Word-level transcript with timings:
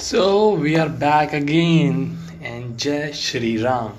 So 0.00 0.54
we 0.54 0.76
are 0.76 0.88
back 0.88 1.32
again 1.32 2.18
and 2.42 2.78
Jai 2.78 3.12
Shri 3.12 3.62
Ram. 3.62 3.94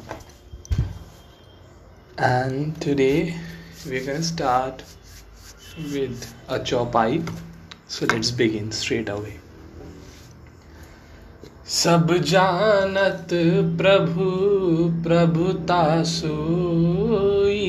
And 2.18 2.80
today 2.80 3.36
we're 3.86 4.06
gonna 4.06 4.24
start 4.24 4.84
with 5.78 6.34
a 6.48 6.60
chopai. 6.60 7.28
So 7.88 8.06
let's 8.06 8.32
begin 8.32 8.72
straight 8.72 9.10
away. 9.10 9.40
सब 11.68 12.14
जानत 12.24 13.34
प्रभु 13.78 14.26
प्रभुता 15.04 15.82
सोई 16.12 17.66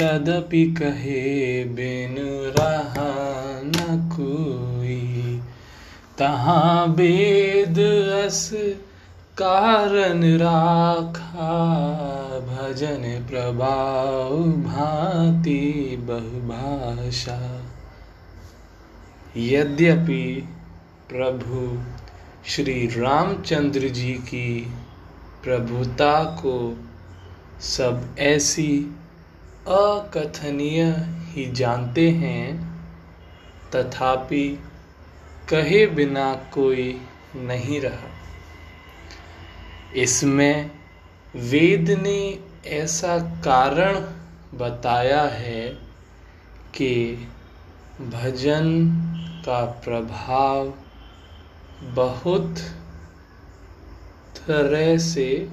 तदपि 0.00 0.64
कहे 0.78 1.64
बिन 1.78 2.16
रहा 2.58 3.11
तहाँ 6.17 6.85
वेद 6.85 7.79
अस 8.25 8.49
कारण 9.41 10.37
राखा, 10.37 11.53
भजन 12.39 13.25
प्रभाव 13.29 14.43
भांति 14.43 15.95
बहुभाषा। 15.99 17.61
यद्यपि 19.37 20.49
प्रभु 21.09 21.79
श्री 22.45 22.87
रामचंद्र 22.87 23.79
जी 23.79 24.13
की 24.13 24.73
प्रभुता 25.43 26.23
को 26.23 26.77
सब 27.61 28.15
ऐसी 28.19 28.95
अकथनीय 29.67 30.83
ही 31.25 31.51
जानते 31.51 32.09
हैं, 32.09 32.73
तथापि 33.75 34.59
कहे 35.49 35.87
बिना 35.87 36.33
कोई 36.33 37.01
नहीं 37.35 37.81
रहा। 37.81 38.09
इसमें 39.95 40.71
वेद 41.35 41.89
ने 41.89 42.39
ऐसा 42.65 43.19
कारण 43.19 43.95
बताया 44.57 45.23
है 45.23 45.69
कि 46.75 47.15
भजन 48.01 48.91
का 49.45 49.65
प्रभाव 49.65 50.73
बहुत 51.83 52.59
तरह 54.37 54.97
से 54.97 55.49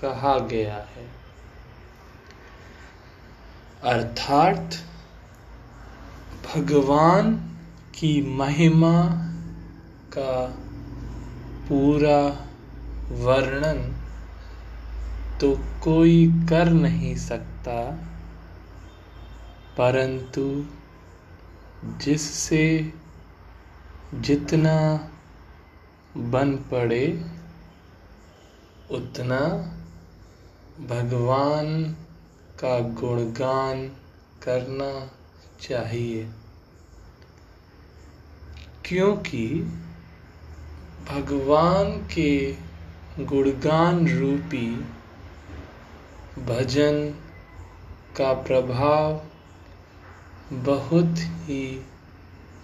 कहा 0.00 0.38
गया 0.38 0.74
है। 0.74 1.10
अर्थात 3.82 4.74
भगवान 6.46 7.53
की 7.98 8.22
महिमा 8.22 8.94
का 10.08 10.46
पूरा 11.68 12.20
वर्णन 13.10 13.80
तो 15.40 15.54
कोई 15.82 16.26
कर 16.50 16.70
नहीं 16.70 17.14
सकता, 17.16 17.78
परंतु 19.78 20.66
जिससे 21.84 22.92
जितना 24.14 24.76
बन 26.16 26.56
पड़े, 26.70 27.06
उतना 28.90 29.40
भगवान 30.86 31.92
का 32.60 32.78
गुणगान 33.00 33.86
करना 34.42 34.92
चाहिए। 35.60 36.30
क्योंकि 38.84 39.48
भगवान 41.08 41.90
के 41.90 42.56
गुणगान 43.20 44.08
रूपी 44.08 44.84
भजन 46.38 47.14
का 48.16 48.32
प्रभाव 48.32 49.24
बहुत 50.52 51.14
ही 51.18 51.86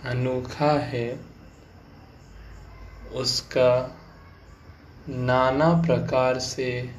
अनोखा 0.05 0.73
है। 0.73 1.21
उसका 3.13 3.97
नाना 5.09 5.83
प्रकार 5.87 6.39
से 6.39 6.95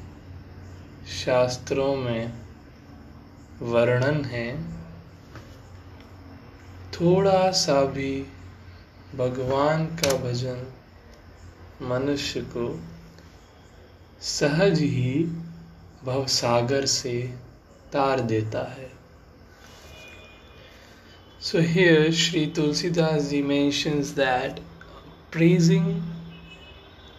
शास्त्रों 1.26 1.96
में 1.96 2.34
वर्णन 3.62 4.26
है। 4.26 4.64
थोड़ा 6.94 7.52
सा 7.52 7.82
भी 7.82 8.26
भगवान 9.18 9.86
का 10.02 10.16
भजन 10.18 10.66
मनुष्य 11.82 12.42
को 12.56 12.68
सहज 14.22 14.80
ही 14.80 15.24
भवसागर 16.06 16.86
से 16.86 17.20
तार 17.94 18.22
देता 18.34 18.64
है 18.78 18.90
So 21.44 21.60
here 21.60 22.12
Sri 22.12 22.46
Tulsidas 22.56 23.32
ji 23.32 23.42
mentions 23.42 24.14
that 24.14 24.60
praising 25.32 26.04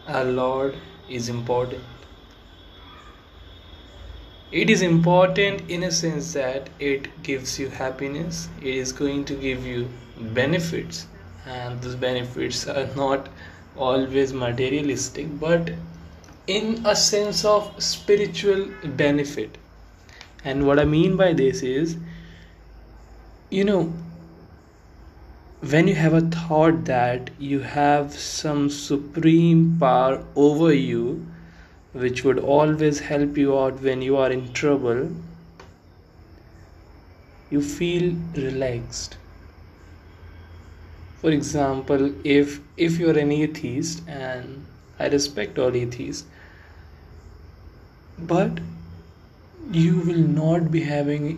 our 0.07 0.25
Lord 0.25 0.77
is 1.11 1.29
important. 1.29 1.83
It 4.53 4.71
is 4.71 4.81
important 4.81 5.69
in 5.69 5.83
a 5.83 5.91
sense 5.91 6.33
that 6.35 6.71
it 6.79 7.09
gives 7.25 7.59
you 7.59 7.69
happiness, 7.69 8.49
it 8.61 8.77
is 8.77 8.93
going 8.93 9.25
to 9.25 9.35
give 9.35 9.67
you 9.67 9.89
benefits, 10.21 11.07
and 11.47 11.81
those 11.83 11.95
benefits 11.95 12.67
are 12.69 12.87
not 12.95 13.29
always 13.77 14.33
materialistic 14.33 15.27
but 15.41 15.73
in 16.47 16.85
a 16.85 16.95
sense 16.95 17.45
of 17.45 17.73
spiritual 17.83 18.69
benefit. 18.85 19.59
And 20.45 20.67
what 20.67 20.79
I 20.79 20.85
mean 20.85 21.17
by 21.17 21.33
this 21.33 21.63
is, 21.63 21.97
you 23.51 23.65
know, 23.65 23.93
when 25.61 25.87
you 25.87 25.95
have 25.95 26.13
a 26.13 26.21
thought 26.21 26.85
that 26.87 27.31
you 27.39 27.61
have 27.61 28.13
some 28.13 28.69
supreme 28.69 29.77
power 29.79 30.25
over 30.35 30.73
you 30.75 31.25
which 31.93 32.25
would 32.25 32.39
always 32.39 32.99
help 32.99 33.37
you 33.37 33.57
out 33.57 33.81
when 33.81 34.03
you 34.03 34.17
are 34.17 34.33
in 34.33 34.53
trouble 34.53 35.09
you 37.51 37.63
feel 37.63 38.13
relaxed 38.35 39.17
for 41.23 41.31
example 41.31 42.05
if 42.37 42.55
if 42.89 42.99
you're 43.01 43.19
an 43.25 43.33
atheist 43.35 44.03
and 44.21 45.03
i 45.07 45.09
respect 45.15 45.59
all 45.65 45.77
atheists 45.81 46.27
but 48.33 48.61
you 49.83 49.99
will 50.09 50.25
not 50.39 50.71
be 50.77 50.83
having 50.89 51.29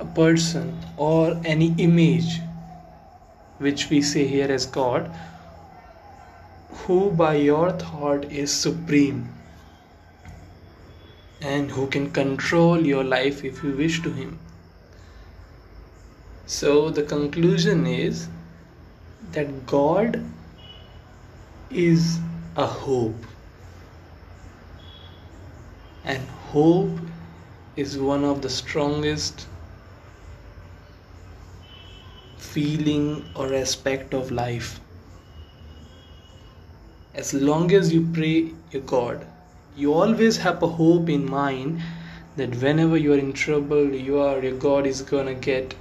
a 0.00 0.08
person 0.20 0.72
or 1.08 1.40
any 1.56 1.68
image 1.88 2.32
which 3.66 3.88
we 3.90 4.02
say 4.12 4.26
here 4.34 4.50
as 4.58 4.66
god 4.78 5.10
who 6.82 7.00
by 7.24 7.34
your 7.46 7.70
thought 7.86 8.24
is 8.44 8.60
supreme 8.68 9.22
and 11.40 11.70
who 11.76 11.86
can 11.96 12.10
control 12.22 12.86
your 12.94 13.04
life 13.04 13.44
if 13.52 13.62
you 13.62 13.76
wish 13.84 14.02
to 14.02 14.12
him 14.22 14.38
so 16.46 16.90
the 16.90 17.02
conclusion 17.02 17.86
is 17.86 18.28
that 19.32 19.66
god 19.66 20.22
is 21.74 22.18
a 22.56 22.66
hope. 22.66 23.26
And 26.04 26.28
hope 26.28 26.98
is 27.76 27.96
one 27.96 28.24
of 28.24 28.42
the 28.42 28.50
strongest 28.50 29.46
feeling 32.36 33.24
or 33.34 33.54
aspect 33.54 34.12
of 34.12 34.30
life. 34.30 34.80
As 37.14 37.32
long 37.32 37.72
as 37.72 37.92
you 37.92 38.06
pray 38.12 38.50
your 38.70 38.82
God, 38.82 39.26
you 39.76 39.94
always 39.94 40.36
have 40.38 40.62
a 40.62 40.66
hope 40.66 41.08
in 41.08 41.30
mind 41.30 41.80
that 42.36 42.54
whenever 42.56 42.96
you 42.96 43.12
are 43.14 43.18
in 43.18 43.32
trouble, 43.32 43.94
you 43.94 44.18
are 44.18 44.42
your 44.42 44.56
God 44.56 44.86
is 44.86 45.00
gonna 45.02 45.34
get 45.34 45.74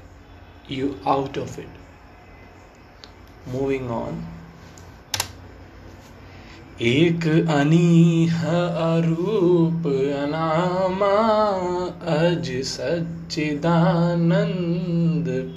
you 0.71 0.97
out 1.06 1.38
of 1.38 1.57
it. 1.59 1.68
Moving 3.53 3.89
on. 3.91 4.21
एक 6.81 7.25
अनीह 7.53 8.38
अरूप 8.83 9.83
अनामा 10.19 11.09
अज 12.13 12.50
सच्चिदानंद 12.68 13.38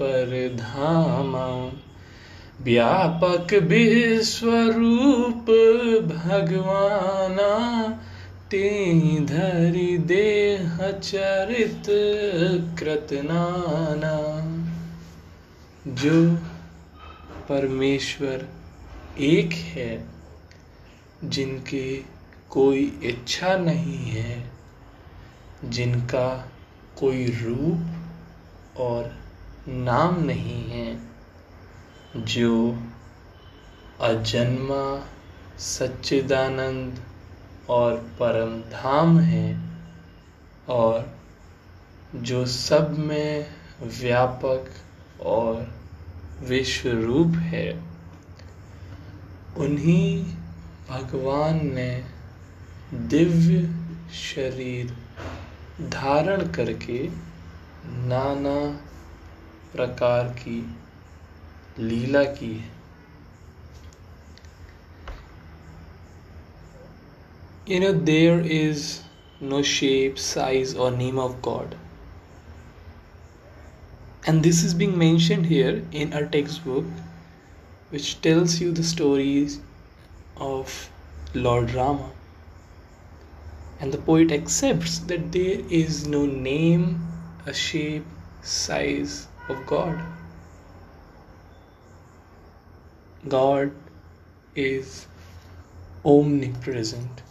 पर 0.00 0.34
धामा 0.58 1.46
व्यापक 2.66 3.54
विश्वरूप 3.70 5.48
भगवाना 6.10 7.54
ते 8.50 8.68
धरि 9.30 9.96
देह 10.12 10.76
चरित 11.00 11.86
कृतनाना 12.80 14.14
जो 15.88 16.36
परमेश्वर 17.48 18.48
एक 19.18 19.52
है, 19.52 20.08
जिनके 21.24 22.02
कोई 22.50 23.00
इच्छा 23.02 23.56
नहीं 23.56 23.98
है, 23.98 24.50
जिनका 25.64 26.50
कोई 26.98 27.26
रूप 27.26 28.78
और 28.78 29.16
नाम 29.68 30.24
नहीं 30.24 30.70
है, 30.70 31.00
जो 32.16 32.78
अजन्मा, 34.00 35.06
सच्चिदानंद 35.58 37.00
और 37.70 37.94
परम 37.94 38.60
धाम 38.60 39.20
है, 39.20 39.60
और 40.68 41.18
जो 42.14 42.46
सब 42.46 42.98
में 42.98 43.46
व्यापक 43.82 44.70
और 45.22 45.66
विश्व 46.40 46.88
रूप 46.90 47.36
है 47.46 47.68
उन्हीं 49.56 50.24
भगवान 50.88 51.60
ने 51.74 51.90
दिव्य 52.94 53.62
शरीर 54.14 54.94
धारण 55.90 56.46
करके 56.52 57.02
नाना 58.08 58.58
प्रकार 59.72 60.28
की 60.38 60.60
लीला 61.78 62.24
की 62.24 62.54
है 62.54 62.74
You 67.66 67.80
know, 67.80 67.92
there 67.92 68.40
is 68.40 69.00
no 69.40 69.62
shape, 69.62 70.18
size, 70.18 70.74
or 70.74 70.90
name 70.90 71.18
of 71.18 71.40
God. 71.40 71.74
And 74.26 74.42
this 74.42 74.64
is 74.64 74.72
being 74.72 74.96
mentioned 74.96 75.46
here 75.46 75.84
in 75.92 76.14
our 76.14 76.24
textbook, 76.24 76.86
which 77.90 78.22
tells 78.22 78.58
you 78.58 78.72
the 78.72 78.82
stories 78.82 79.60
of 80.36 80.90
Lord 81.34 81.74
Rama. 81.74 82.10
And 83.80 83.92
the 83.92 83.98
poet 83.98 84.32
accepts 84.32 84.98
that 85.10 85.30
there 85.32 85.60
is 85.68 86.06
no 86.06 86.24
name, 86.24 87.06
a 87.44 87.52
shape, 87.52 88.06
size 88.42 89.26
of 89.48 89.66
God. 89.66 90.00
God 93.28 93.72
is 94.54 95.06
omnipresent. 96.04 97.22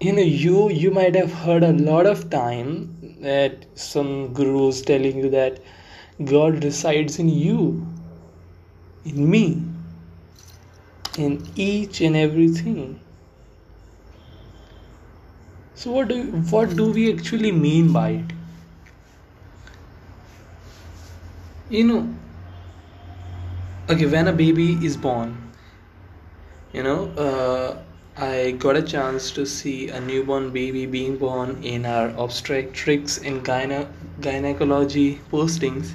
You 0.00 0.12
know, 0.14 0.22
you 0.22 0.70
you 0.70 0.90
might 0.90 1.14
have 1.14 1.32
heard 1.32 1.62
a 1.62 1.72
lot 1.72 2.06
of 2.06 2.28
time 2.30 2.70
that 3.20 3.66
some 3.74 4.32
gurus 4.32 4.80
telling 4.82 5.18
you 5.18 5.30
that 5.30 5.60
God 6.24 6.64
resides 6.64 7.18
in 7.18 7.28
you, 7.28 7.86
in 9.04 9.30
me, 9.30 9.62
in 11.18 11.46
each 11.54 12.00
and 12.00 12.16
everything. 12.16 12.98
So 15.74 15.92
what 15.92 16.08
do 16.08 16.22
what 16.56 16.74
do 16.76 16.90
we 16.92 17.12
actually 17.12 17.52
mean 17.52 17.92
by 17.92 18.08
it? 18.10 18.32
You 21.68 21.84
know, 21.84 22.14
okay 23.90 24.06
when 24.06 24.28
a 24.28 24.32
baby 24.32 24.66
is 24.86 24.96
born 24.96 25.30
you 26.72 26.82
know 26.82 26.98
uh, 27.26 27.89
i 28.16 28.52
got 28.52 28.76
a 28.76 28.82
chance 28.82 29.32
to 29.32 29.44
see 29.44 29.88
a 29.88 30.00
newborn 30.00 30.52
baby 30.52 30.86
being 30.86 31.16
born 31.18 31.60
in 31.60 31.84
our 31.84 32.10
obstetrics 32.10 33.18
and 33.18 33.44
gyne- 33.44 33.88
gynecology 34.20 35.20
postings. 35.32 35.94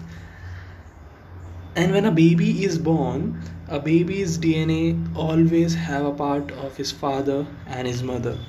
And 1.75 1.91
when 1.91 2.05
a 2.05 2.11
baby 2.11 2.63
is 2.63 2.79
born 2.79 3.39
a 3.67 3.79
baby's 3.79 4.39
dna 4.39 5.15
always 5.15 5.75
have 5.75 6.03
a 6.03 6.11
part 6.11 6.51
of 6.51 6.77
his 6.77 6.91
father 6.91 7.45
and 7.67 7.87
his 7.87 8.01
mother. 8.01 8.39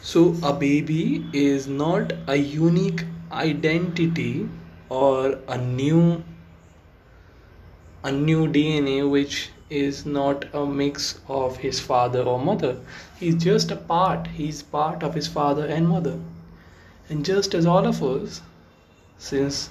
So 0.00 0.40
a 0.42 0.52
baby 0.52 1.30
is 1.32 1.68
not 1.68 2.12
a 2.26 2.34
unique 2.34 3.04
identity 3.30 4.50
or 4.88 5.38
a 5.46 5.56
new 5.56 6.24
a 8.04 8.12
new 8.12 8.46
DNA 8.46 9.08
which 9.10 9.50
is 9.70 10.06
not 10.06 10.44
a 10.54 10.64
mix 10.64 11.20
of 11.28 11.56
his 11.58 11.80
father 11.80 12.22
or 12.22 12.38
mother. 12.38 12.76
He's 13.18 13.42
just 13.42 13.70
a 13.70 13.76
part. 13.76 14.26
He's 14.28 14.62
part 14.62 15.02
of 15.02 15.14
his 15.14 15.26
father 15.26 15.66
and 15.66 15.88
mother. 15.88 16.18
And 17.08 17.24
just 17.24 17.54
as 17.54 17.66
all 17.66 17.86
of 17.86 18.02
us, 18.02 18.40
since 19.18 19.70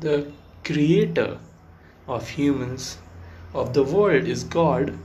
the 0.00 0.30
creator 0.64 1.38
of 2.06 2.28
humans, 2.28 2.98
of 3.52 3.74
the 3.74 3.82
world 3.82 4.24
is 4.24 4.44
God, 4.44 4.96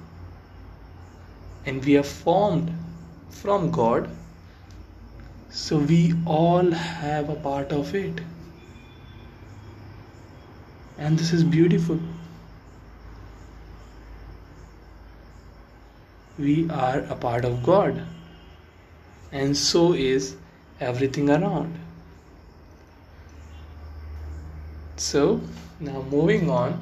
and 1.65 1.83
we 1.83 1.97
are 1.97 2.03
formed 2.03 2.73
from 3.29 3.71
God, 3.71 4.09
so 5.49 5.77
we 5.77 6.13
all 6.25 6.71
have 6.71 7.29
a 7.29 7.35
part 7.35 7.71
of 7.71 7.93
it. 7.95 8.21
And 10.97 11.17
this 11.17 11.33
is 11.33 11.43
beautiful. 11.43 11.99
We 16.41 16.69
are 16.69 16.99
a 16.99 17.15
part 17.15 17.45
of 17.45 17.61
God. 17.63 18.01
And 19.31 19.55
so 19.55 19.93
is 19.93 20.35
everything 20.79 21.29
around. 21.29 21.77
So, 24.97 25.41
now 25.79 26.03
moving 26.09 26.49
on, 26.49 26.79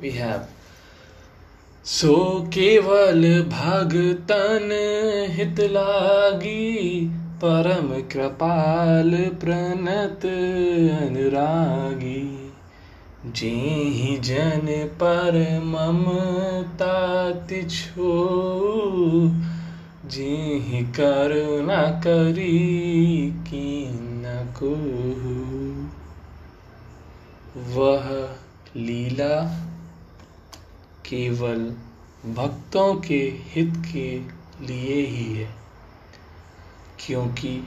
we 0.00 0.10
have 0.12 0.48
so 1.84 2.16
केवल 2.54 3.22
भगतन 3.52 4.68
हित 5.36 5.60
लागी 5.70 7.06
परम 7.44 7.88
कृपाल 8.12 9.10
प्रणत 9.40 10.26
अनुरागी 10.98 12.51
जेहि 13.26 14.16
जन 14.18 14.88
पर 14.94 15.60
ममता 15.64 17.30
तिछो, 17.32 18.14
जेहि 20.06 20.82
करुणा 20.84 21.82
करी 22.00 23.30
की 23.30 23.88
न 23.92 24.52
को 24.62 24.72
वह 27.70 28.28
लीला 28.76 29.44
केवल 31.06 31.76
भक्तों 32.34 32.94
के 32.94 33.22
हित 33.38 33.72
के 33.92 34.18
लिए 34.66 35.06
ही 35.06 35.34
है, 35.34 35.54
क्योंकि 37.06 37.58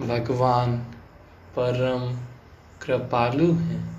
भगवान 0.00 0.76
परम 1.58 2.16
कृपालु 2.86 3.52
हैं। 3.52 3.97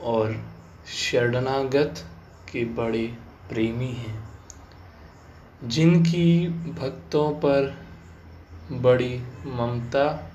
और 0.00 0.44
शरणागत 0.86 1.94
के 2.52 2.64
बड़े 2.64 3.06
प्रेमी 3.48 3.92
हैं, 3.92 4.28
जिनकी 5.64 6.48
भक्तों 6.48 7.30
पर 7.30 7.86
बड़ी 8.72 9.22
ममता 9.46 10.30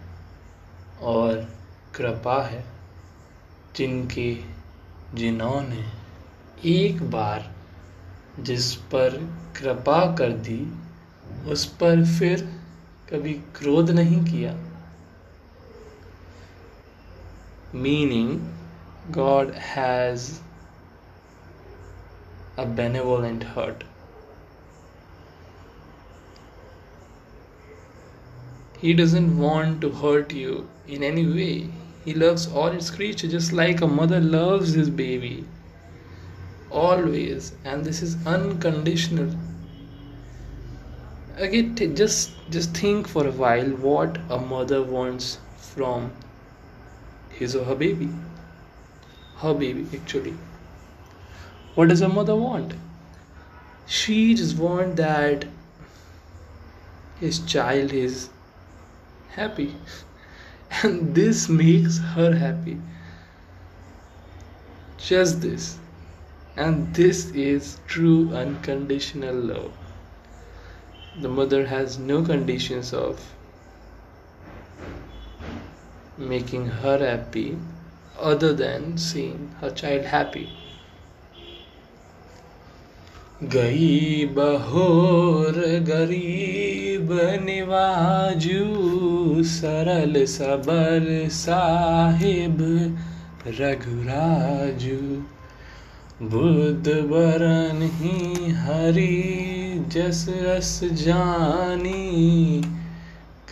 और 1.01 1.55
कृपा 1.95 2.43
है, 2.43 2.65
जिनके 3.75 4.37
जिन्होंने 5.13 5.85
एक 6.65 7.11
बार 7.11 7.51
जिस 8.39 8.75
पर 8.75 9.09
कृपा 9.57 10.15
कर 10.15 10.31
दी, 10.31 10.73
उस 11.47 11.65
पर 11.65 12.05
फिर 12.05 12.59
कभी 13.09 13.33
क्रोध 13.33 13.89
नहीं 13.89 14.23
किया। 14.25 14.53
Meaning 17.75 18.52
God 19.11 19.53
has 19.53 20.39
a 22.57 22.65
benevolent 22.65 23.43
heart. 23.43 23.83
He 28.79 28.93
doesn't 28.93 29.37
want 29.37 29.81
to 29.81 29.89
hurt 29.89 30.33
you 30.33 30.69
in 30.87 31.03
any 31.03 31.25
way. 31.25 31.69
He 32.05 32.13
loves 32.13 32.47
all 32.47 32.69
his 32.71 32.89
creatures 32.91 33.31
just 33.31 33.51
like 33.51 33.81
a 33.81 33.87
mother 33.87 34.21
loves 34.21 34.73
his 34.73 34.89
baby. 34.89 35.45
Always. 36.69 37.53
And 37.65 37.83
this 37.83 38.01
is 38.01 38.15
unconditional. 38.25 39.35
Again, 41.37 41.75
t- 41.75 41.87
just 41.87 42.31
just 42.49 42.75
think 42.77 43.07
for 43.07 43.27
a 43.27 43.31
while 43.31 43.69
what 43.87 44.17
a 44.29 44.37
mother 44.37 44.81
wants 44.81 45.39
from 45.57 46.11
his 47.29 47.55
or 47.55 47.65
her 47.65 47.75
baby 47.75 48.09
her 49.43 49.53
baby 49.53 49.85
actually 49.99 50.35
what 51.75 51.89
does 51.89 52.01
a 52.01 52.09
mother 52.09 52.35
want 52.35 52.73
she 53.85 54.33
just 54.33 54.57
want 54.57 54.95
that 54.95 55.45
his 57.23 57.39
child 57.45 57.93
is 57.93 58.29
happy. 59.35 59.75
And 60.83 61.13
this 61.15 61.47
makes 61.47 61.99
her 62.15 62.33
happy. 62.35 62.77
Just 64.97 65.41
this. 65.41 65.77
And 66.57 66.93
this 66.95 67.29
is 67.31 67.77
true 67.87 68.33
unconditional 68.33 69.35
love. 69.35 69.71
The 71.21 71.29
mother 71.29 71.65
has 71.67 71.99
no 71.99 72.23
conditions 72.23 72.91
of 72.93 73.23
making 76.17 76.65
her 76.67 76.97
happy 76.97 77.57
other 78.19 78.53
than 78.53 78.97
seeing 78.97 79.55
her 79.61 79.69
child 79.69 80.05
happy. 80.05 80.47
गई 83.43 84.25
बहोर 84.25 85.53
गरीब 85.87 87.09
निवाजू, 87.43 88.63
सरल 89.43 90.25
सबर 90.25 91.29
साहिब 91.29 92.61
रघुराजू 93.47 94.99
बुद्ध 96.21 96.87
बरन 96.87 97.81
ही 97.93 98.51
हरी, 98.51 99.17
जस 99.87 100.29
अस 100.29 100.79
जानी 100.93 102.03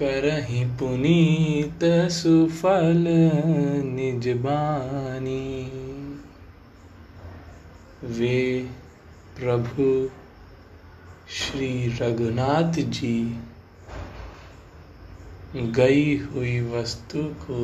करही 0.01 0.63
पुनीत 0.79 1.83
सुफल 2.11 3.03
निजबानी 3.85 5.43
वे 8.03 8.39
प्रभु 9.39 9.85
श्री 11.31 11.69
रघुनाथ 12.01 12.79
जी 12.97 13.13
गई 15.77 16.17
हुई 16.25 16.59
वस्तु 16.69 17.23
को 17.43 17.59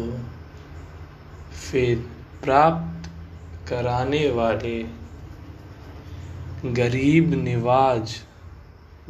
फिर 1.61 1.97
प्राप्त 2.43 3.09
कराने 3.69 4.29
वाले 4.31 4.77
गरीब 6.73 7.33
निवाज 7.43 8.15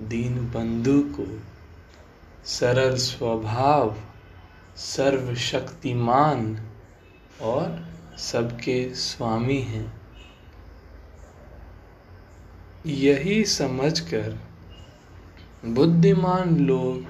दीन 0.10 0.40
बंधु 0.54 1.00
को 1.16 1.28
सरल 2.48 2.96
स्वभाव, 2.96 3.96
सर्वशक्तिमान 4.78 6.60
और 7.42 7.88
सबके 8.18 8.96
स्वामी 8.96 9.62
हैं। 9.62 10.02
यही 12.86 13.46
समझकर 13.46 14.40
बुद्धिमान 15.66 16.58
लोग 16.58 17.06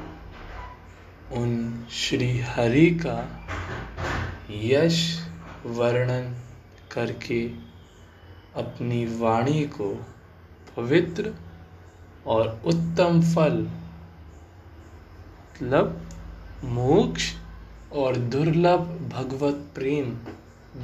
उन 1.34 1.86
श्री 1.91 2.39
हरि 2.39 2.89
का 2.91 3.46
यश 4.51 5.24
वर्णन 5.65 6.36
करके 6.91 7.48
अपनी 8.56 9.06
वाणी 9.20 9.63
को 9.63 10.06
पवित्र 10.77 11.34
और 12.27 12.62
उत्तम 12.65 13.22
फल 13.22 13.67
मतलब 15.61 16.01
मोक्ष 16.63 17.33
और 17.95 18.17
दुर्लभ 18.33 18.79
भगवत 19.13 19.65
प्रेम 19.75 20.11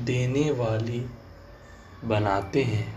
देने 0.05 0.49
वाली 0.51 0.99
बनाते 2.07 2.63
हैं। 2.63 2.87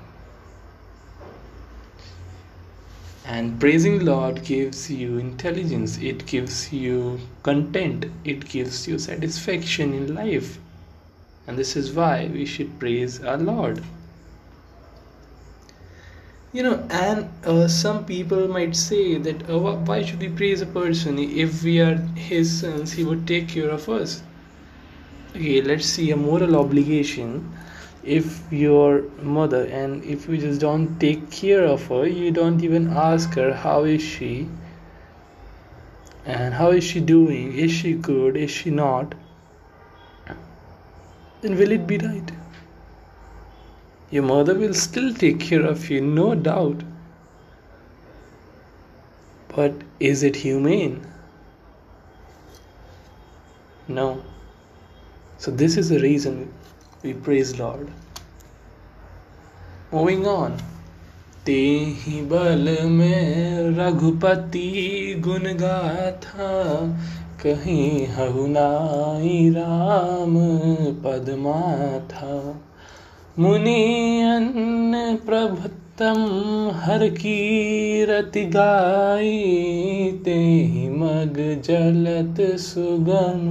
And 3.27 3.59
praising 3.61 4.03
Lord 4.03 4.39
gives 4.47 4.91
you 4.91 5.19
intelligence 5.19 5.99
it 6.03 6.25
gives 6.31 6.73
you 6.75 7.19
content 7.45 8.11
it 8.27 8.45
gives 8.53 8.89
you 8.89 8.99
satisfaction 8.99 9.95
in 9.95 10.15
life 10.15 10.57
and 11.49 11.57
this 11.57 11.77
is 11.77 11.93
why 11.95 12.29
we 12.29 12.47
should 12.47 12.79
praise 12.79 13.21
a 13.21 13.37
Lord 13.41 13.81
you 16.57 16.63
know 16.63 16.77
and 16.99 17.47
uh, 17.53 17.69
some 17.69 18.05
people 18.07 18.49
might 18.49 18.75
say 18.75 19.19
that 19.19 19.43
uh, 19.51 19.59
why 19.89 20.03
should 20.03 20.21
we 20.21 20.29
praise 20.29 20.63
a 20.63 20.69
person 20.77 21.19
if 21.19 21.63
we 21.63 21.81
are 21.81 21.97
his 22.29 22.61
sons? 22.61 22.93
He 22.93 23.05
would 23.05 23.27
take 23.27 23.49
care 23.49 23.69
of 23.69 23.89
us. 23.91 24.23
Okay 25.35 25.61
let's 25.61 25.85
see 25.85 26.11
a 26.13 26.17
moral 26.17 26.57
obligation. 26.57 27.53
If 28.03 28.41
your 28.51 29.03
mother 29.21 29.65
and 29.81 30.03
if 30.05 30.29
you 30.29 30.39
just 30.39 30.61
don't 30.61 30.99
take 31.01 31.31
care 31.31 31.65
of 31.65 31.87
her 31.89 32.07
you 32.07 32.31
don't 32.31 32.65
even 32.65 32.89
ask 33.05 33.35
her 33.35 33.53
how 33.53 33.85
is 33.85 34.01
she 34.01 34.49
and 36.25 36.55
how 36.55 36.71
is 36.71 36.85
she 36.85 37.01
doing? 37.01 37.53
Is 37.53 37.71
she 37.71 37.93
good? 37.93 38.37
Is 38.37 38.51
she 38.51 38.71
not? 38.71 39.15
Then 41.43 41.59
will 41.59 41.71
it 41.73 41.87
be 41.87 41.99
right 41.99 42.37
your 44.11 44.23
mother 44.23 44.55
will 44.55 44.75
still 44.75 45.13
take 45.15 45.41
care 45.41 45.65
of 45.73 45.91
you 45.91 46.01
no 46.01 46.35
doubt 46.35 46.83
but 49.55 49.73
is 49.99 50.23
it 50.23 50.37
humane 50.37 50.97
no 53.89 54.09
so 55.39 55.51
this 55.51 55.77
is 55.77 55.91
the 55.91 56.01
reason 56.01 56.53
we 57.03 57.13
praise 57.13 57.59
Lord. 57.59 57.89
Moving 59.93 60.27
on. 60.27 60.57
ते 61.47 61.63
ही 61.99 62.21
बल 62.31 62.69
में 62.91 63.77
रघुपति 63.77 64.71
गुण 65.25 65.45
गाथा 65.61 66.49
कहीं 67.43 68.07
हहुनाई 68.15 69.39
राम 69.57 70.35
पदमा 71.05 71.61
था 72.13 72.35
मुनि 73.39 74.23
अन्न 74.23 75.17
हर 76.77 77.07
की 77.09 78.05
रति 78.05 78.45
गाई 78.45 79.43
ते 80.25 80.37
मग 80.91 81.37
जलत 81.65 82.41
सुगम 82.61 83.43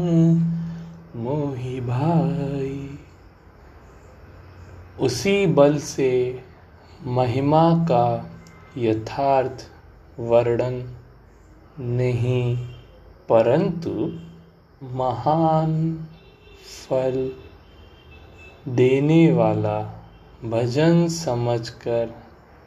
मोहि 1.24 1.82
भाई। 1.82 2.90
उसी 5.00 5.46
बल 5.48 5.78
से 5.78 6.12
महिमा 7.10 7.64
का 7.86 8.08
यथार्थ 8.78 9.68
वर्णन 10.20 10.84
नहीं, 11.80 12.58
परंतु 13.30 14.12
महान 14.96 15.74
फल 16.90 17.32
देने 18.68 19.32
वाला 19.32 19.80
भजन 20.46 21.08
समझकर 21.08 22.16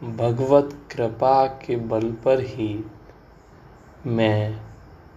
भगवत 0.03 0.79
कृपा 0.91 1.47
के 1.47 1.77
बल 1.77 2.13
पर 2.13 2.41
ही 2.41 2.85
मैं 4.07 4.61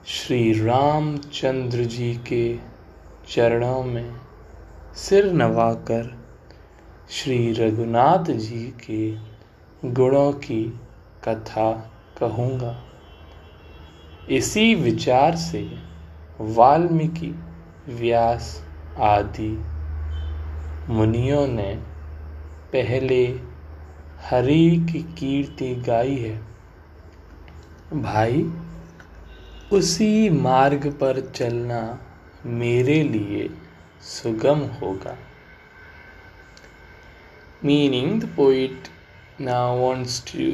श्री 0.06 0.66
रामचंद्र 0.66 1.84
जी 1.84 2.14
के 2.16 2.58
चरणों 3.30 3.84
में 3.84 4.12
सिर 4.96 5.32
नवाकर 5.34 6.18
श्री 7.10 7.54
रघुनाथ 7.54 8.32
जी 8.32 8.74
के 8.90 9.16
गुणों 9.90 10.32
की 10.32 10.80
कथा 11.24 11.72
कहूँगा। 12.20 12.84
इसी 14.30 14.76
विचार 14.76 15.36
से 15.36 15.78
वाल्मीकि 16.42 17.36
व्यास 17.90 18.66
आदि 19.00 19.64
मुनियों 20.90 21.48
ने 21.48 21.76
पहले 22.74 23.26
हरि 24.30 24.86
की 24.92 25.02
कीर्ति 25.02 25.76
गाई 25.76 26.16
है। 26.16 26.36
भाई, 28.02 28.52
उसी 29.74 30.30
मार्ग 30.30 30.88
पर 30.92 31.32
चलना 31.36 32.00
मेरे 32.46 33.04
लिए 33.04 33.50
सुगम 34.02 34.60
होगा। 34.82 35.18
मीनिंग 37.66 38.22
द 38.22 38.26
पोइट 38.26 38.88
ना 39.42 39.74
wants 39.74 40.22
to 40.26 40.50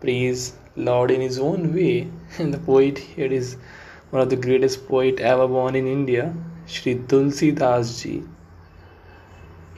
please 0.00 0.52
lord 0.78 1.10
in 1.10 1.22
his 1.22 1.40
own 1.40 1.66
way 1.66 2.10
the 2.40 2.62
poet 2.66 2.98
it 3.18 3.32
is 3.32 3.56
one 4.14 4.20
of 4.20 4.28
the 4.28 4.34
greatest 4.34 4.80
poet 4.80 5.20
ever 5.20 5.46
born 5.46 5.76
in 5.76 5.86
India 5.86 6.32
Shri 6.68 6.94
Tulsidas 6.94 7.98
ji 8.02 8.24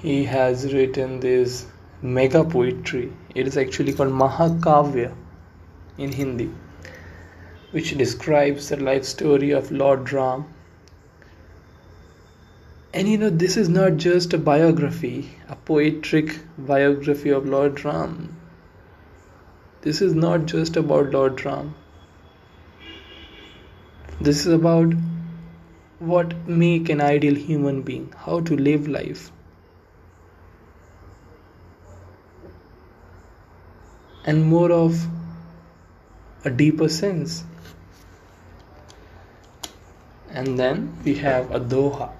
he 0.06 0.16
has 0.32 0.66
written 0.72 1.18
this 1.26 1.58
mega 2.16 2.44
poetry 2.56 3.06
it 3.34 3.52
is 3.52 3.56
actually 3.66 3.92
called 4.00 4.18
Mahakavya 4.22 5.12
in 5.98 6.18
Hindi 6.22 6.50
which 7.76 7.96
describes 8.02 8.68
the 8.68 8.76
life 8.90 9.04
story 9.12 9.50
of 9.60 9.72
Lord 9.84 10.12
Ram 10.12 10.44
and 12.94 13.08
you 13.08 13.18
know, 13.18 13.28
this 13.28 13.56
is 13.56 13.68
not 13.68 13.96
just 13.96 14.34
a 14.34 14.38
biography, 14.38 15.28
a 15.48 15.56
poetic 15.56 16.38
biography 16.56 17.30
of 17.30 17.48
Lord 17.48 17.84
Ram. 17.84 18.36
This 19.80 20.00
is 20.00 20.14
not 20.14 20.46
just 20.46 20.76
about 20.76 21.10
Lord 21.10 21.44
Ram. 21.44 21.74
This 24.20 24.46
is 24.46 24.52
about 24.52 24.94
what 25.98 26.36
make 26.46 26.88
an 26.88 27.00
ideal 27.00 27.34
human 27.34 27.82
being, 27.82 28.14
how 28.16 28.38
to 28.42 28.56
live 28.56 28.86
life. 28.86 29.32
And 34.24 34.44
more 34.44 34.72
of 34.72 35.06
a 36.44 36.50
deeper 36.50 36.88
sense. 36.88 37.44
And 40.30 40.58
then 40.58 40.96
we 41.04 41.14
have 41.14 41.50
a 41.50 41.60
Doha. 41.60 42.10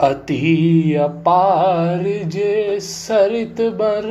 अति 0.00 0.94
अपार 0.94 2.02
जे 2.28 2.80
सरित 2.80 3.60
बर 3.60 4.06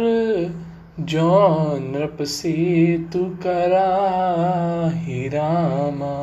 जो 1.00 1.32
नृप 1.80 2.22
से 2.22 2.54
तू 3.14 3.24
करा 3.44 3.90
ही 4.94 5.28
रामा 5.28 6.16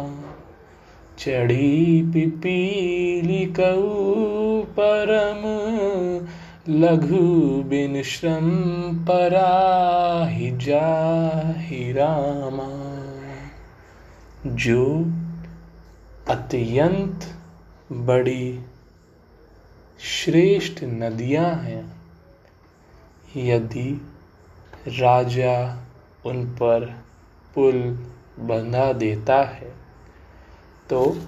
चढ़ी 1.19 2.03
पिपीली 2.13 3.45
कऊ 3.61 4.63
परम 4.79 5.43
लघु 6.69 7.63
बिन 7.63 8.03
श्रम 8.03 8.51
परा 9.05 10.27
ही 10.27 10.51
जा 10.51 11.55
ही 11.57 11.93
रामा। 11.93 12.69
जो 14.47 15.05
अत्यंत 16.29 17.21
बड़ी 17.93 18.61
श्रेष्ठ 20.01 20.85
नदियाँ 20.85 21.55
हैं, 21.55 21.93
यदि 23.37 24.09
राजा 24.89 25.87
उन 26.27 26.47
पर 26.47 26.95
पुल 27.55 27.99
बंधा 28.39 28.93
देता 28.93 29.45
है 29.45 29.73
तो 30.91 31.19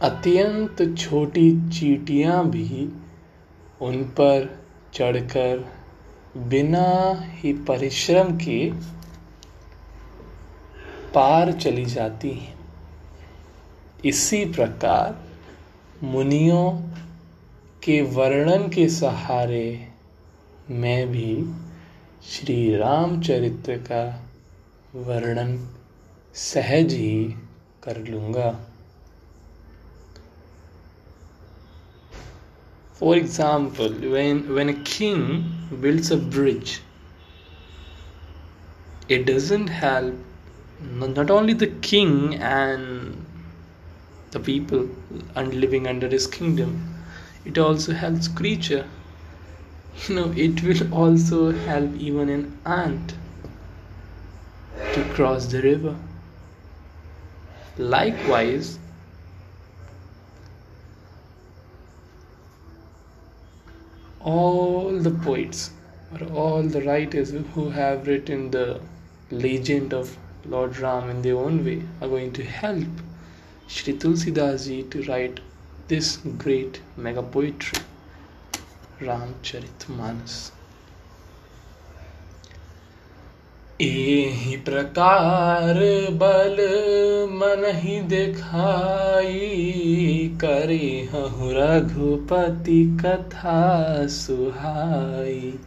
अत्यंत 0.00 0.98
छोटी 0.98 1.70
चीटियाँ 1.70 2.50
भी 2.50 2.99
उन 3.82 4.02
पर 4.04 4.64
चढ़कर 4.94 5.72
बिना 6.36 7.14
ही 7.20 7.52
परिश्रम 7.52 8.36
के 8.36 8.72
पार 11.14 11.52
चली 11.52 11.84
जाती 11.84 12.30
हैं। 12.30 12.58
इसी 14.04 14.44
प्रकार 14.44 15.24
मुनियों 16.02 16.72
के 17.82 18.02
वर्णन 18.02 18.68
के 18.68 18.88
सहारे 18.88 19.88
मैं 20.70 21.08
भी 21.08 21.50
श्री 22.30 22.76
रामचरित्र 22.76 23.76
का 23.76 24.30
वर्णन 24.94 25.68
सहज 26.34 26.92
ही 26.92 27.34
कर 27.82 28.06
लूँगा। 28.08 28.69
For 33.00 33.16
example, 33.16 33.88
when, 33.88 34.54
when 34.54 34.68
a 34.68 34.74
king 34.74 35.52
builds 35.80 36.12
a 36.12 36.16
bridge, 36.16 36.82
it 39.08 39.26
doesn't 39.26 39.66
help 39.66 40.14
not 40.80 41.30
only 41.30 41.52
the 41.52 41.66
king 41.66 42.36
and 42.36 43.26
the 44.30 44.40
people 44.40 44.88
and 45.34 45.54
living 45.54 45.86
under 45.88 46.08
his 46.08 46.26
kingdom, 46.26 46.94
it 47.44 47.58
also 47.58 47.92
helps 47.92 48.28
creature. 48.28 48.86
You 50.08 50.14
know 50.14 50.32
it 50.36 50.62
will 50.62 50.94
also 50.94 51.52
help 51.52 51.94
even 51.96 52.28
an 52.28 52.58
ant 52.64 53.14
to 54.92 55.04
cross 55.14 55.46
the 55.46 55.62
river. 55.62 55.96
Likewise 57.78 58.78
all 64.22 64.98
the 64.98 65.10
poets 65.10 65.70
or 66.12 66.26
all 66.28 66.62
the 66.62 66.82
writers 66.82 67.30
who 67.54 67.70
have 67.70 68.06
written 68.06 68.50
the 68.50 68.80
legend 69.30 69.94
of 69.94 70.16
Lord 70.44 70.78
Ram 70.78 71.08
in 71.08 71.22
their 71.22 71.36
own 71.36 71.64
way 71.64 71.82
are 72.00 72.08
going 72.08 72.32
to 72.32 72.44
help 72.44 72.88
Shri 73.66 73.94
Tulsidas 73.94 74.66
ji 74.66 74.82
to 74.84 75.02
write 75.04 75.40
this 75.88 76.18
great 76.38 76.80
mega 76.96 77.22
poetry 77.22 77.80
Ram 79.00 79.34
Ramcharitmanas. 79.42 80.50
एहि 83.82 84.56
प्रकार 84.56 85.74
बल 86.12 86.56
मन 87.32 87.72
ही 87.74 88.00
दिखाई 88.00 89.38
करे 90.40 91.08
हहु 91.12 91.50
रघुपति 91.52 92.98
कथा 93.04 94.06
सुहाई। 94.06 95.58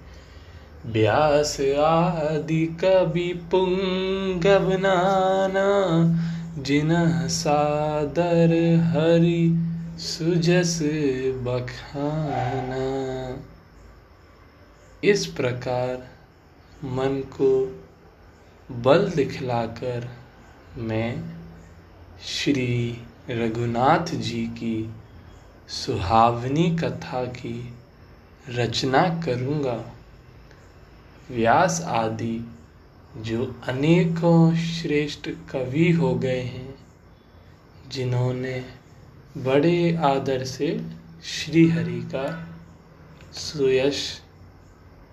व्यास 0.85 1.57
आदि 1.79 2.77
कवि 2.83 3.47
पुंगव 3.51 4.73
नाना 4.73 5.69
सादर 7.27 8.53
हरि 8.83 9.69
सुजस 9.99 10.79
बखाना। 11.43 12.83
इस 15.03 15.25
प्रकार 15.25 16.07
मन 16.83 17.23
को 17.27 17.79
बल 18.71 19.11
दिखलाकर 19.11 20.09
मैं 20.77 21.23
श्री 22.25 23.01
रघुनाथ 23.29 24.15
जी 24.15 24.47
की 24.47 24.93
सुहावनी 25.67 26.75
कथा 26.75 27.25
की 27.25 27.73
रचना 28.49 29.21
करूँगा। 29.25 29.93
व्यास 31.31 31.81
आदि 31.81 32.53
जो 33.17 33.61
अनेकों 33.67 34.55
श्रेष्ठ 34.55 35.29
कवि 35.29 35.91
हो 35.91 36.15
गए 36.15 36.41
हैं, 36.41 36.75
जिन्होंने 37.87 38.65
बड़े 39.37 39.95
आदर 39.95 40.43
से 40.43 40.85
श्री 41.23 41.69
हरि 41.69 42.01
का 42.01 42.47
सुयश 43.33 44.21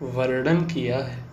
वर्णन 0.02 0.60
किया 0.60 0.98
है। 0.98 1.29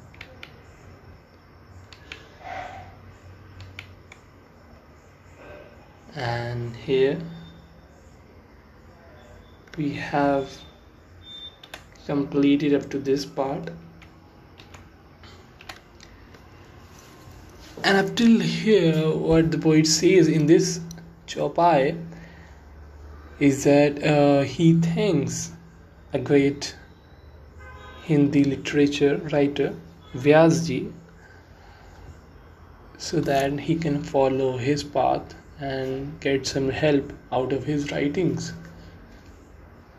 And 6.18 6.76
here 6.76 7.20
we 9.78 9.92
have 9.94 10.50
completed 12.08 12.74
up 12.74 12.90
to 12.90 12.98
this 12.98 13.24
part. 13.24 13.70
And 17.84 17.98
up 17.98 18.16
till 18.16 18.40
here 18.40 19.12
what 19.12 19.52
the 19.52 19.60
poet 19.60 19.86
says 19.86 20.28
in 20.28 20.48
this 20.48 20.80
chopai 21.28 22.04
is 23.40 23.64
that 23.66 24.04
uh, 24.04 24.42
he 24.42 24.74
thanks 24.74 25.52
a 26.14 26.18
great 26.18 26.76
Hindi 28.06 28.44
literature 28.44 29.18
writer 29.32 29.76
Vyasji 30.16 30.92
so 32.98 33.22
that 33.22 33.60
he 33.60 33.76
can 33.76 34.02
follow 34.02 34.58
his 34.58 34.84
path 34.84 35.36
and 35.59 36.21
get 36.21 36.47
some 36.47 36.69
help 36.69 37.13
out 37.31 37.53
of 37.53 37.65
his 37.65 37.91
writings 37.93 38.53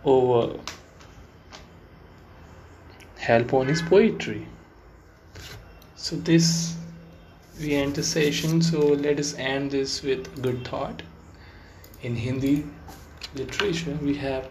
over 0.04 0.60
help 3.18 3.54
on 3.54 3.68
his 3.68 3.82
poetry. 3.82 4.46
So 5.96 6.16
this 6.18 6.76
we 7.60 7.76
end 7.76 7.96
the 7.96 8.04
session 8.04 8.62
so 8.62 8.80
let 8.80 9.20
us 9.20 9.36
end 9.36 9.72
this 9.72 10.02
with 10.02 10.28
a 10.38 10.42
good 10.42 10.68
thought 10.68 11.04
in 12.02 12.16
Hindi 12.16 12.66
literature 13.36 13.98
we 14.02 14.16
have 14.16 14.50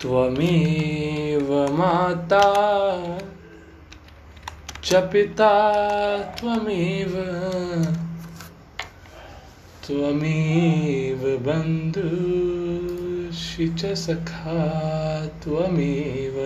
त्वमेव 0.00 1.50
माता 1.78 2.40
च 4.84 4.94
पिता 5.12 5.52
त्वमेव 6.38 7.14
त्वमेव 9.88 11.22
बन्धुषि 11.46 13.66
च 13.78 13.80
सखा 14.04 14.60
त्वमेव 15.44 16.38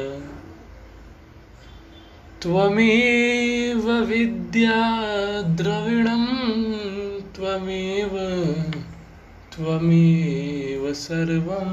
त्वमेव 2.43 3.87
विद्या 4.09 4.81
द्रविणं 5.61 6.25
त्वमेव 7.37 8.15
त्वमेव 9.55 10.93
सर्वं 11.05 11.71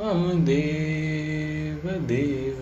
मम 0.00 0.20
देव 0.44 1.88
देव 2.08 2.60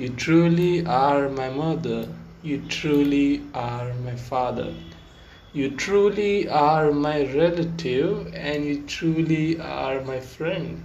You 0.00 0.08
truly 0.08 0.86
are 0.86 1.28
my 1.28 1.50
mother. 1.50 2.08
You 2.42 2.62
truly 2.68 3.42
are 3.52 3.92
my 4.02 4.14
father. 4.14 4.72
You 5.55 5.69
truly 5.71 6.49
are 6.49 6.91
my 6.91 7.19
relative 7.33 8.33
and 8.35 8.65
you 8.65 8.81
truly 8.85 9.57
are 9.57 10.01
my 10.01 10.19
friend. 10.19 10.83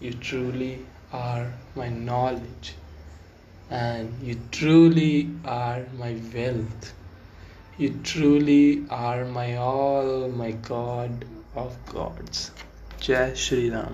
You 0.00 0.14
truly 0.14 0.86
are 1.12 1.52
my 1.74 1.90
knowledge 1.90 2.72
and 3.68 4.14
you 4.22 4.38
truly 4.50 5.28
are 5.44 5.84
my 5.98 6.16
wealth. 6.34 6.94
You 7.76 7.90
truly 8.02 8.86
are 8.88 9.26
my 9.26 9.56
all, 9.56 10.30
my 10.30 10.52
God 10.52 11.26
of 11.54 11.76
gods. 11.84 12.52
Jai 13.00 13.34
Shri 13.34 13.68
Ram. 13.68 13.88